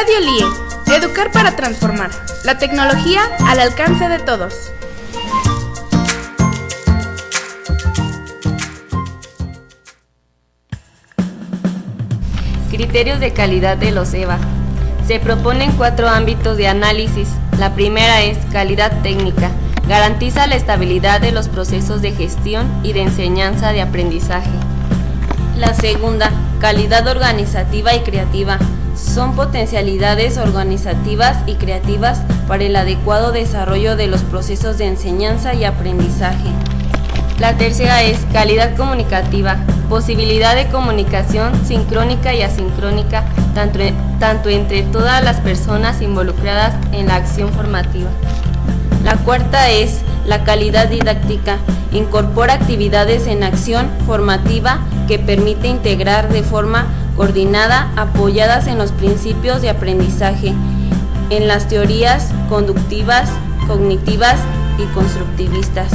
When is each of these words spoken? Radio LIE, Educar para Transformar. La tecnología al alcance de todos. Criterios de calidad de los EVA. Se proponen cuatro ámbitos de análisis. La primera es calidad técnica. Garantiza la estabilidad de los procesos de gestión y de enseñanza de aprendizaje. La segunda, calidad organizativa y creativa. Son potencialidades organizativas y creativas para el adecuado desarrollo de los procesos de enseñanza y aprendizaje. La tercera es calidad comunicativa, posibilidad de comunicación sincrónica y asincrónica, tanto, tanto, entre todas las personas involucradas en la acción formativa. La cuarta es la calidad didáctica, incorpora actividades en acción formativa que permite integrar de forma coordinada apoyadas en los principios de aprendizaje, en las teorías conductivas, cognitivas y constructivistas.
Radio 0.00 0.20
LIE, 0.20 0.96
Educar 0.96 1.30
para 1.30 1.56
Transformar. 1.56 2.10
La 2.44 2.56
tecnología 2.56 3.20
al 3.46 3.60
alcance 3.60 4.08
de 4.08 4.18
todos. 4.18 4.72
Criterios 12.70 13.20
de 13.20 13.34
calidad 13.34 13.76
de 13.76 13.90
los 13.90 14.14
EVA. 14.14 14.38
Se 15.06 15.20
proponen 15.20 15.72
cuatro 15.72 16.08
ámbitos 16.08 16.56
de 16.56 16.68
análisis. 16.68 17.28
La 17.58 17.74
primera 17.74 18.22
es 18.22 18.38
calidad 18.50 19.02
técnica. 19.02 19.50
Garantiza 19.86 20.46
la 20.46 20.54
estabilidad 20.54 21.20
de 21.20 21.32
los 21.32 21.48
procesos 21.48 22.00
de 22.00 22.12
gestión 22.12 22.66
y 22.82 22.94
de 22.94 23.02
enseñanza 23.02 23.72
de 23.72 23.82
aprendizaje. 23.82 24.48
La 25.60 25.74
segunda, 25.74 26.30
calidad 26.58 27.06
organizativa 27.06 27.94
y 27.94 28.00
creativa. 28.00 28.58
Son 28.96 29.36
potencialidades 29.36 30.38
organizativas 30.38 31.36
y 31.46 31.56
creativas 31.56 32.22
para 32.48 32.64
el 32.64 32.74
adecuado 32.76 33.30
desarrollo 33.30 33.94
de 33.94 34.06
los 34.06 34.22
procesos 34.22 34.78
de 34.78 34.86
enseñanza 34.86 35.52
y 35.52 35.64
aprendizaje. 35.64 36.48
La 37.38 37.58
tercera 37.58 38.02
es 38.02 38.24
calidad 38.32 38.74
comunicativa, 38.74 39.58
posibilidad 39.90 40.54
de 40.54 40.68
comunicación 40.68 41.52
sincrónica 41.66 42.32
y 42.32 42.40
asincrónica, 42.40 43.26
tanto, 43.54 43.80
tanto, 44.18 44.48
entre 44.48 44.82
todas 44.84 45.22
las 45.22 45.40
personas 45.40 46.00
involucradas 46.00 46.74
en 46.92 47.08
la 47.08 47.16
acción 47.16 47.52
formativa. 47.52 48.08
La 49.04 49.18
cuarta 49.18 49.68
es 49.68 50.00
la 50.24 50.42
calidad 50.42 50.88
didáctica, 50.88 51.58
incorpora 51.92 52.54
actividades 52.54 53.26
en 53.26 53.44
acción 53.44 53.90
formativa 54.06 54.80
que 55.10 55.18
permite 55.18 55.66
integrar 55.66 56.32
de 56.32 56.44
forma 56.44 56.86
coordinada 57.16 57.90
apoyadas 57.96 58.68
en 58.68 58.78
los 58.78 58.92
principios 58.92 59.60
de 59.60 59.68
aprendizaje, 59.68 60.54
en 61.30 61.48
las 61.48 61.66
teorías 61.66 62.30
conductivas, 62.48 63.28
cognitivas 63.66 64.38
y 64.78 64.84
constructivistas. 64.94 65.90